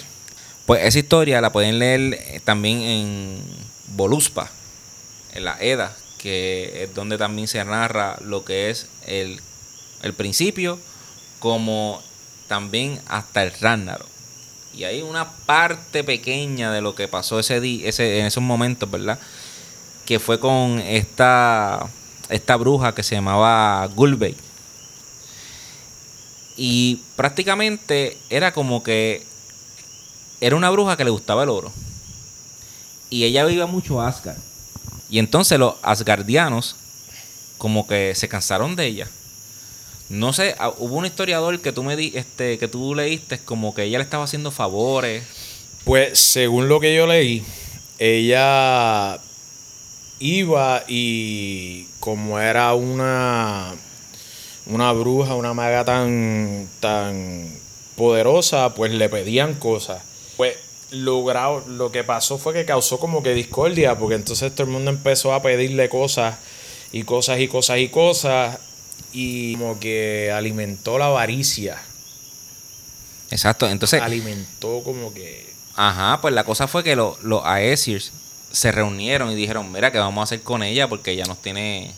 [0.67, 3.39] Pues esa historia la pueden leer también en
[3.97, 4.51] Voluspa,
[5.33, 9.41] en la Edda, que es donde también se narra lo que es el,
[10.19, 10.79] principio,
[11.39, 12.03] como
[12.55, 14.07] también hasta el Ragnarok.
[14.73, 18.89] Y hay una parte pequeña de lo que pasó ese día, ese, en esos momentos,
[18.89, 19.19] ¿verdad?
[20.07, 21.85] Que fue con esta,
[22.29, 24.37] esta bruja que se llamaba Gulbey.
[26.57, 29.27] Y prácticamente era como que
[30.41, 31.73] era una bruja que le gustaba el oro.
[33.11, 34.39] Y ella vivía mucho a Asgard.
[35.11, 36.77] Y entonces los asgardianos
[37.59, 39.09] como que se cansaron de ella.
[40.09, 43.75] No sé, ah, hubo un historiador que tú me di, este, que tú leíste como
[43.75, 45.25] que ella le estaba haciendo favores.
[45.85, 47.45] Pues según lo que yo leí,
[47.99, 49.19] ella
[50.19, 53.75] iba y como era una
[54.67, 57.49] una bruja, una maga tan tan
[57.97, 60.03] poderosa, pues le pedían cosas.
[60.37, 60.57] Pues
[60.91, 64.91] logrado, lo que pasó fue que causó como que discordia, porque entonces todo el mundo
[64.91, 66.37] empezó a pedirle cosas
[66.93, 68.59] y cosas y cosas y cosas
[69.15, 71.81] y como que alimentó la avaricia.
[73.31, 74.03] Exacto, entonces...
[74.03, 75.55] Alimentó como que...
[75.77, 78.13] Ajá, pues la cosa fue que los Aesirs
[78.53, 80.89] se reunieron y dijeron, mira, ¿qué vamos a hacer con ella?
[80.89, 81.93] Porque ella nos tiene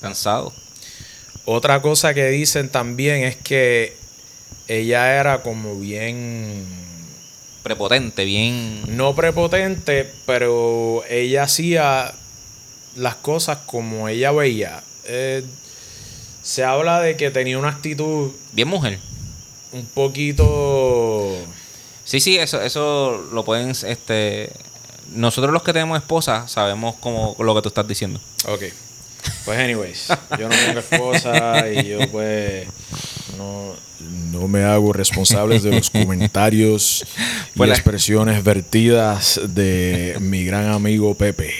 [0.00, 0.52] cansado.
[1.44, 3.96] Otra cosa que dicen también es que
[4.68, 6.66] ella era como bien
[7.62, 8.96] prepotente, bien...
[8.96, 12.12] No prepotente, pero ella hacía
[12.96, 14.82] las cosas como ella veía.
[15.04, 15.44] Eh,
[16.46, 18.30] se habla de que tenía una actitud...
[18.52, 19.00] Bien mujer.
[19.72, 21.36] Un poquito...
[22.04, 23.70] Sí, sí, eso, eso lo pueden...
[23.70, 24.52] este
[25.12, 28.20] Nosotros los que tenemos esposa sabemos como lo que tú estás diciendo.
[28.46, 28.62] Ok.
[29.44, 30.06] Pues anyways,
[30.38, 32.68] yo no tengo esposa y yo pues
[33.36, 33.74] no,
[34.30, 37.04] no me hago responsable de los comentarios
[37.54, 41.52] y pues expresiones vertidas de mi gran amigo Pepe.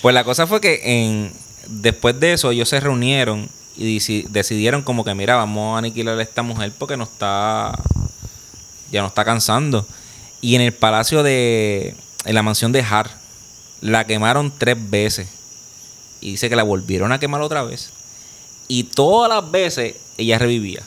[0.00, 1.32] Pues la cosa fue que en,
[1.66, 3.98] después de eso ellos se reunieron y
[4.28, 7.72] decidieron como que mira, vamos a aniquilar a esta mujer porque no está
[8.90, 9.86] ya no está cansando.
[10.40, 13.10] Y en el palacio de en la mansión de Har
[13.80, 15.28] la quemaron tres veces.
[16.20, 17.90] Y dice que la volvieron a quemar otra vez.
[18.68, 20.82] Y todas las veces ella revivía.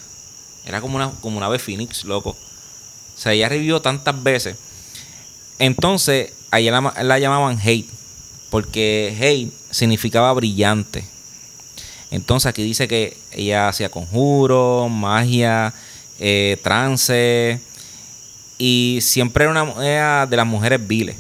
[0.66, 2.30] Era como una, como una ave Phoenix, loco.
[2.30, 4.56] O sea, ella revivió tantas veces.
[5.60, 7.90] Entonces, a ella la, llamaban Hate.
[8.50, 11.04] Porque Hate significaba brillante.
[12.10, 15.74] Entonces aquí dice que ella hacía conjuros, magia,
[16.18, 17.60] eh, trance.
[18.58, 21.18] Y siempre era una de las mujeres viles.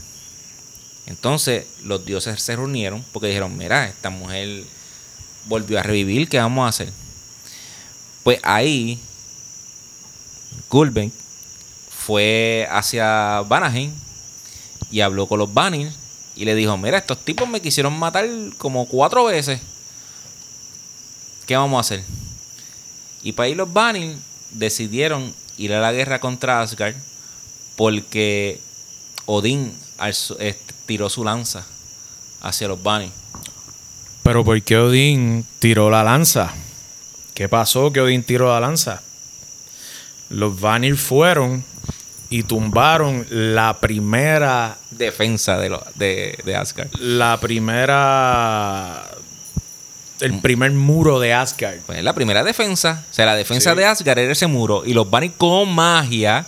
[1.05, 4.63] Entonces los dioses se reunieron porque dijeron, mira, esta mujer
[5.47, 6.93] volvió a revivir, ¿qué vamos a hacer?
[8.23, 8.97] Pues ahí
[10.69, 11.11] Gulben
[11.89, 13.91] fue hacia Vanaheim
[14.91, 15.91] y habló con los Vanir
[16.35, 19.61] y le dijo, mira, estos tipos me quisieron matar como cuatro veces.
[21.45, 22.03] ¿Qué vamos a hacer?
[23.23, 24.17] Y para ahí los Vanir
[24.51, 26.95] decidieron ir a la guerra contra Asgard
[27.75, 28.59] porque
[29.25, 29.73] Odín
[30.85, 31.65] tiró su lanza
[32.41, 33.11] hacia los Vanir.
[34.23, 36.53] Pero ¿por qué Odín tiró la lanza?
[37.33, 39.01] ¿Qué pasó que Odín tiró la lanza?
[40.29, 41.63] Los Vanir fueron
[42.29, 46.89] y tumbaron la primera defensa de, lo, de, de Asgard.
[46.99, 49.03] La primera
[50.21, 50.41] el mm.
[50.41, 51.79] primer muro de Asgard.
[51.86, 53.03] Pues la primera defensa.
[53.10, 54.84] O sea, la defensa de Asgard era ese muro.
[54.86, 56.45] Y los Vanir con magia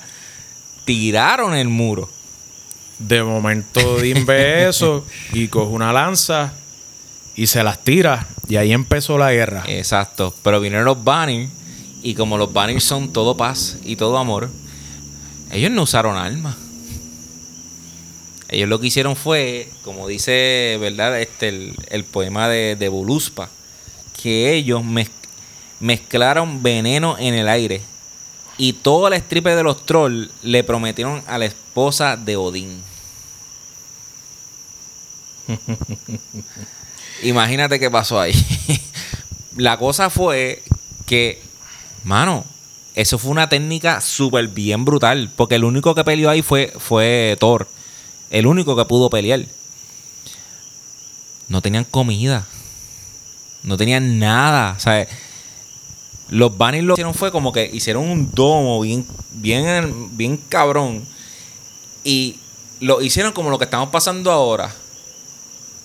[0.85, 2.09] tiraron el muro.
[2.99, 6.53] De momento Odín ve eso y coge una lanza
[7.35, 9.63] y se las tira Y ahí empezó la guerra.
[9.67, 10.33] Exacto.
[10.43, 11.49] Pero vinieron los Vanir.
[12.01, 14.49] Y como los Vanir son todo paz y todo amor,
[15.51, 16.55] ellos no usaron armas.
[18.49, 21.19] Ellos lo que hicieron fue, como dice, ¿verdad?
[21.19, 23.49] Este, el, poema de, de Buluspa,
[24.21, 24.83] que ellos
[25.79, 27.81] mezclaron veneno en el aire.
[28.57, 32.81] Y todo el estripe de los trolls le prometieron a la esposa de Odín.
[37.23, 38.33] Imagínate qué pasó ahí.
[39.57, 40.63] la cosa fue
[41.05, 41.41] que,
[42.03, 42.45] mano,
[42.95, 45.29] eso fue una técnica súper bien brutal.
[45.35, 47.67] Porque el único que peleó ahí fue, fue Thor.
[48.29, 49.45] El único que pudo pelear.
[51.47, 52.45] No tenían comida.
[53.63, 54.75] No tenían nada.
[54.77, 55.07] O sea,
[56.29, 61.05] los Bunnies lo que hicieron fue como que hicieron un domo bien, bien, bien cabrón.
[62.03, 62.37] Y
[62.79, 64.73] lo hicieron como lo que estamos pasando ahora.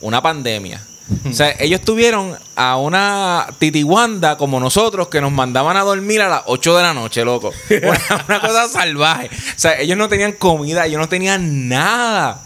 [0.00, 0.84] Una pandemia.
[1.30, 6.28] O sea, ellos tuvieron a una titiwanda como nosotros que nos mandaban a dormir a
[6.28, 7.52] las 8 de la noche, loco.
[8.28, 9.28] Una, cosa salvaje.
[9.28, 12.42] O sea, ellos no tenían comida, ellos no tenían nada.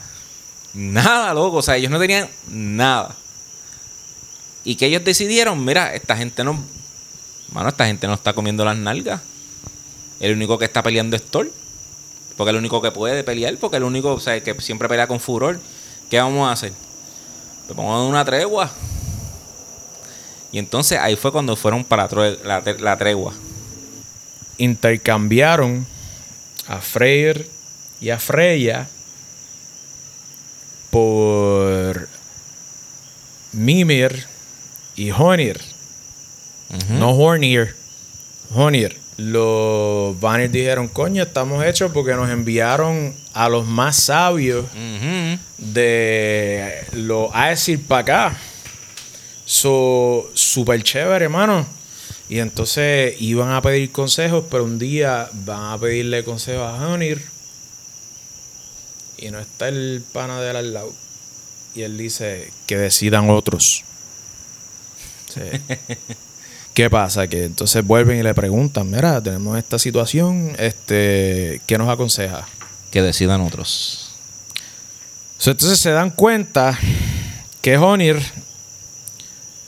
[0.73, 1.57] Nada, loco.
[1.57, 3.15] O sea, ellos no tenían nada.
[4.63, 6.63] Y que ellos decidieron, mira, esta gente no...
[7.51, 9.21] Mano, esta gente no está comiendo las nalgas.
[10.19, 11.51] El único que está peleando es Thor.
[12.35, 15.07] Porque es el único que puede pelear, porque el único, o sea, que siempre pelea
[15.07, 15.59] con furor.
[16.09, 16.73] ¿Qué vamos a hacer?
[17.67, 18.71] Te pongo una tregua.
[20.51, 22.07] Y entonces ahí fue cuando fueron para
[22.43, 23.33] la, tregua.
[24.57, 25.85] Intercambiaron
[26.67, 27.47] a Freyr
[27.99, 28.87] y a Freya
[30.89, 32.07] por
[33.51, 34.25] Mimir
[34.95, 35.61] y Honir.
[36.89, 37.75] No Hornir.
[38.53, 38.97] Honir.
[39.17, 44.65] Los Vanir dijeron, coño, estamos hechos porque nos enviaron a los más sabios
[45.59, 48.37] de los Aesir para acá.
[49.45, 51.65] So, súper chévere, hermano.
[52.29, 57.23] Y entonces iban a pedir consejos, pero un día van a pedirle consejos a Honir.
[59.19, 60.91] Y no está el pana de al lado.
[61.75, 63.83] Y él dice que decidan otros.
[66.73, 67.27] ¿Qué pasa?
[67.27, 72.47] Que entonces vuelven y le preguntan, mira, tenemos esta situación, este, ¿qué nos aconseja?
[72.91, 74.11] Que decidan otros.
[75.45, 76.77] entonces se dan cuenta
[77.61, 78.17] que Honir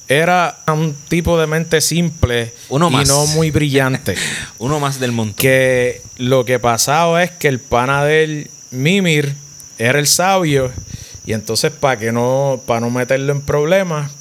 [0.08, 4.16] era un tipo de mente simple Uno y no muy brillante.
[4.58, 5.36] Uno más del mundo.
[5.38, 9.36] Que lo que pasaba es que el pana del Mimir
[9.78, 10.72] era el sabio
[11.26, 14.12] y entonces para que no para no meterlo en problemas,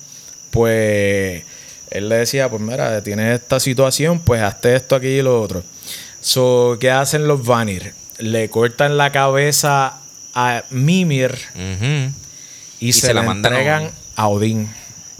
[0.50, 1.42] pues
[1.90, 5.62] él le decía, pues mira, tienes esta situación, pues hazte esto aquí y lo otro.
[6.20, 7.94] So, ¿qué hacen los Vanir?
[8.18, 9.98] Le cortan la cabeza
[10.34, 11.38] a Mimir
[12.80, 14.68] y, se, la, entregan a Odín.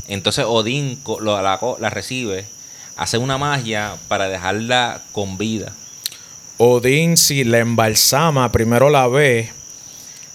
[0.09, 2.47] Entonces Odín la, la recibe,
[2.97, 5.73] hace una magia para dejarla con vida.
[6.57, 9.51] Odín, si la embalsama, primero la ve,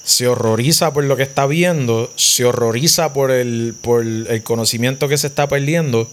[0.04, 5.17] se horroriza por lo que está viendo, se horroriza por el, por el conocimiento que
[5.17, 6.10] se está perdiendo,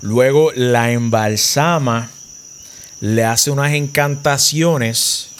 [0.00, 2.10] luego la embalsama,
[3.00, 5.30] le hace unas encantaciones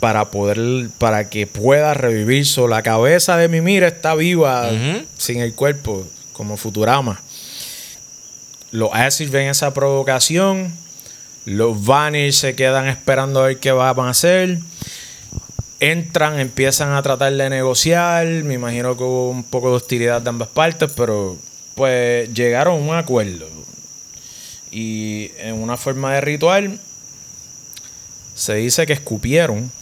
[0.00, 2.46] para poder para que pueda revivir.
[2.46, 4.70] So, la cabeza de Mimir está viva
[5.16, 7.20] sin el cuerpo, como Futurama.
[8.72, 10.72] Los Aesir ven esa provocación.
[11.44, 14.58] Los Vanir se quedan esperando a ver qué van a hacer
[15.80, 18.26] entran, empiezan a tratar de negociar.
[18.26, 21.36] Me imagino que hubo un poco de hostilidad de ambas partes, pero
[21.74, 23.48] pues llegaron a un acuerdo.
[24.70, 26.78] Y en una forma de ritual
[28.34, 29.72] se dice que escupieron.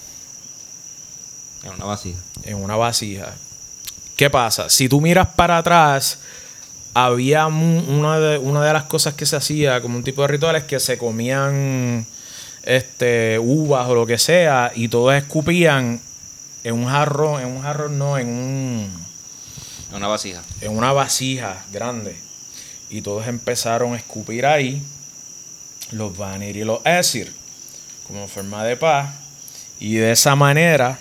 [1.69, 2.19] En una vasija.
[2.45, 3.35] En una vasija.
[4.17, 4.69] ¿Qué pasa?
[4.69, 6.19] Si tú miras para atrás,
[6.95, 10.65] había una de, una de las cosas que se hacía como un tipo de rituales
[10.65, 12.07] que se comían
[12.65, 16.01] este, uvas o lo que sea, y todos escupían
[16.65, 19.07] en un jarro, en un jarro no, en un...
[19.91, 20.43] En una vasija.
[20.61, 22.17] En una vasija grande.
[22.91, 24.83] Y todos empezaron a escupir ahí
[25.93, 27.33] los Vanir y los Esir
[28.07, 29.15] como forma de paz.
[29.79, 30.99] Y de esa manera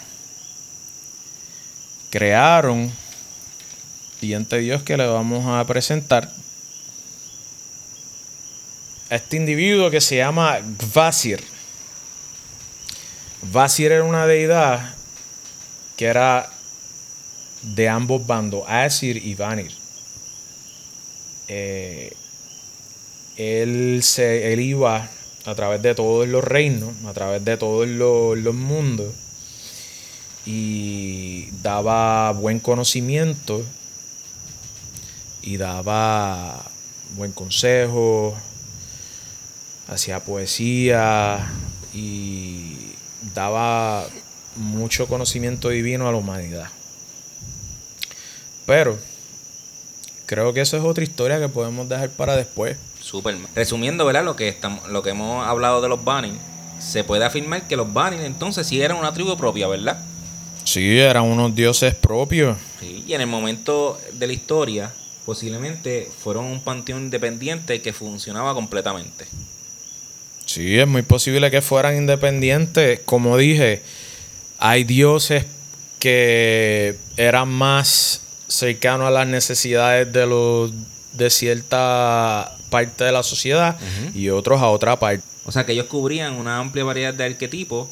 [2.10, 2.92] crearon,
[4.22, 6.32] y ante Dios que le vamos a presentar,
[9.10, 10.60] a este individuo que se llama
[10.94, 11.42] Gvasir.
[13.52, 14.96] Vasir era una deidad
[15.96, 16.50] que era
[17.62, 19.72] de ambos bandos, Asir y Vanir.
[21.48, 22.14] Eh,
[23.38, 25.10] él, se, iba
[25.46, 29.14] a través de todos los reinos, a través de todos los mundos,
[30.48, 33.62] y daba buen conocimiento
[35.42, 36.64] y daba
[37.18, 38.34] buen consejo,
[39.90, 41.46] hacía poesía
[41.94, 42.94] y
[43.36, 44.08] daba
[44.56, 46.70] mucho conocimiento divino a la humanidad.
[48.66, 48.98] Pero
[50.28, 52.78] creo que eso es otra historia que podemos dejar para después.
[53.02, 53.36] Super.
[53.54, 54.24] Resumiendo, ¿verdad?
[54.24, 56.40] Lo que estamos, lo que hemos hablado de los Banning,
[56.80, 60.02] se puede afirmar que los Banning entonces sí eran una tribu propia, ¿verdad?
[60.68, 62.58] Sí, eran unos dioses propios.
[62.82, 64.92] Sí, y en el momento de la historia,
[65.26, 69.26] posiblemente fueron un panteón independiente que funcionaba completamente.
[70.46, 73.00] Sí, es muy posible que fueran independientes.
[73.06, 73.82] Como dije,
[74.60, 75.46] hay dioses
[76.00, 80.74] que eran más cercanos a las necesidades de los
[81.14, 83.80] de cierta parte de la sociedad
[84.14, 85.24] y otros a otra parte.
[85.46, 87.88] O sea que ellos cubrían una amplia variedad de arquetipos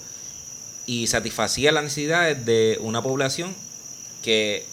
[0.86, 3.56] y satisfacían las necesidades de una población
[4.24, 4.66] que,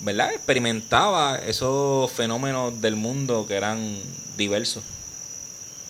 [0.00, 0.32] ¿verdad?
[0.32, 3.98] Experimentaba esos fenómenos del mundo que eran
[4.36, 4.82] diversos.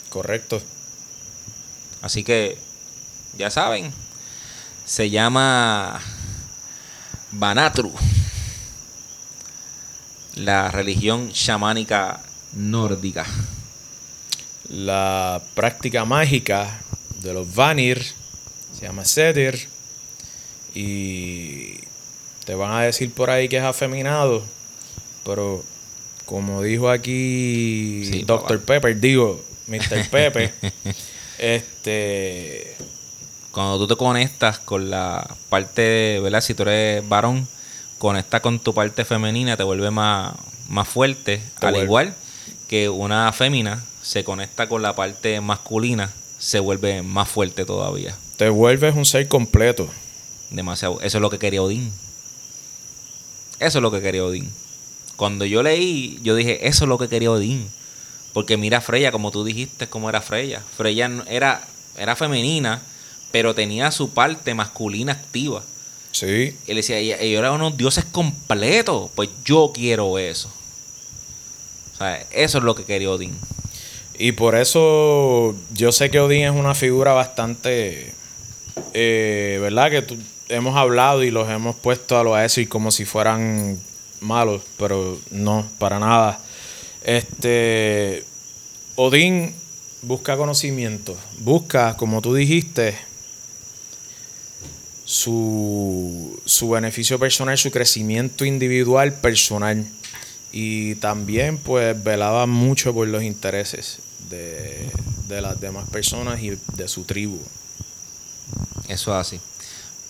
[0.08, 0.60] Correcto.
[2.02, 2.58] Así que,
[3.38, 3.92] ya saben,
[4.84, 6.00] se llama
[7.32, 7.92] Banatru,
[10.34, 12.20] la religión chamánica
[12.52, 13.26] nórdica.
[14.68, 16.80] La práctica mágica
[17.22, 18.19] de los Vanir
[18.80, 19.68] se llama Sedir
[20.74, 21.74] y
[22.46, 24.42] te van a decir por ahí que es afeminado,
[25.22, 25.62] pero
[26.24, 28.62] como dijo aquí Dr.
[28.62, 30.08] Pepper, digo, Mr.
[30.08, 30.54] Pepper,
[31.38, 32.74] este
[33.52, 36.40] cuando tú te conectas con la parte, ¿verdad?
[36.40, 37.46] Si tú eres varón,
[37.98, 40.34] conectas con tu parte femenina, te vuelve más,
[40.68, 42.14] más fuerte, al igual
[42.66, 48.16] que una fémina se conecta con la parte masculina, se vuelve más fuerte todavía.
[48.40, 49.86] Te vuelves un ser completo.
[50.50, 50.98] Demasiado.
[51.02, 51.92] Eso es lo que quería Odín.
[53.58, 54.50] Eso es lo que quería Odín.
[55.16, 57.68] Cuando yo leí, yo dije, eso es lo que quería Odín.
[58.32, 60.62] Porque mira Freya, como tú dijiste, cómo era Freya.
[60.74, 61.68] Freya era,
[61.98, 62.80] era femenina,
[63.30, 65.62] pero tenía su parte masculina activa.
[66.12, 66.56] Sí.
[66.66, 69.10] Él decía, ellos eran unos dioses completos.
[69.16, 70.50] Pues yo quiero eso.
[72.30, 73.36] Eso es lo que quería Odín.
[74.18, 78.14] Y por eso yo sé que Odín es una figura bastante,
[78.94, 79.90] eh, ¿verdad?
[79.90, 80.18] Que
[80.48, 83.78] hemos hablado y los hemos puesto a los Aesir como si fueran
[84.20, 86.40] malos, pero no, para nada.
[87.04, 88.24] Este,
[88.96, 89.54] Odín
[90.02, 92.96] busca conocimiento, busca, como tú dijiste,
[95.04, 99.86] su, su beneficio personal, su crecimiento individual personal
[100.52, 104.88] y también pues velaba mucho por los intereses de,
[105.28, 107.38] las demás personas y de su tribu.
[108.88, 109.40] Eso es así.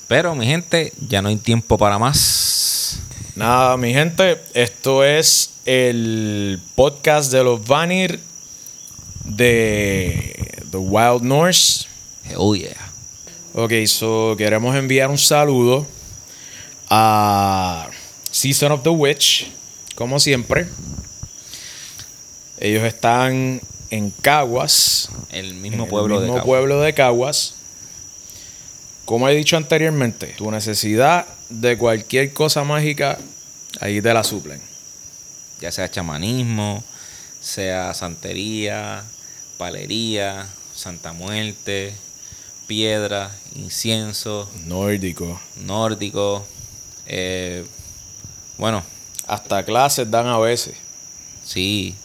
[0.09, 2.99] Pero mi gente, ya no hay tiempo para más.
[3.37, 8.21] Nada, mi gente, esto es el podcast de los Vanir
[9.25, 11.87] de The Wild Norse.
[12.37, 12.91] Oh yeah.
[13.55, 15.87] Ok, so queremos enviar un saludo
[16.89, 17.89] a
[18.31, 19.51] Season of the Witch
[19.95, 20.67] como siempre.
[22.59, 23.61] Ellos están
[23.91, 25.09] en Caguas.
[25.31, 26.45] El mismo pueblo de Caguas.
[26.45, 27.55] pueblo de Caguas.
[29.11, 33.19] Como he dicho anteriormente, tu necesidad de cualquier cosa mágica,
[33.81, 34.61] ahí te la suplen.
[35.61, 36.85] Ya sea chamanismo,
[37.41, 39.03] sea santería,
[39.59, 40.47] palería,
[40.77, 41.93] santa muerte,
[42.69, 44.49] piedra, incienso.
[44.67, 45.41] Nórdico.
[45.57, 46.47] Nórdico.
[47.07, 47.67] Eh,
[48.59, 48.85] bueno,
[49.27, 50.77] hasta clases dan a veces.
[51.45, 51.97] Sí,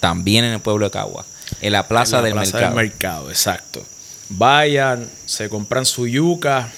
[0.00, 1.24] También en el pueblo de Cagua.
[1.60, 2.76] En la plaza, en la del, plaza mercado.
[2.76, 3.30] del mercado.
[3.30, 3.84] exacto.
[4.30, 6.72] Vayan, se compran su yuca,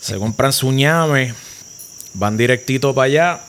[0.00, 1.34] se compran su ñame,
[2.14, 3.40] van directito para allá.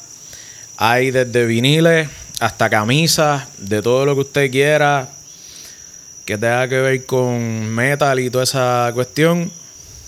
[0.77, 2.09] Hay desde viniles
[2.39, 5.09] hasta camisas, de todo lo que usted quiera
[6.25, 9.49] que tenga que ver con metal y toda esa cuestión.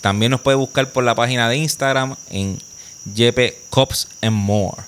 [0.00, 2.58] también nos puede buscar por la página de Instagram en
[3.04, 3.38] JP
[3.70, 4.82] Cops and More.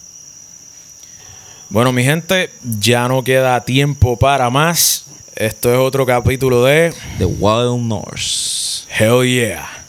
[1.69, 5.05] Bueno, mi gente, ya no queda tiempo para más.
[5.35, 8.87] Esto es otro capítulo de The Wild North.
[8.89, 9.82] Hell Yeah.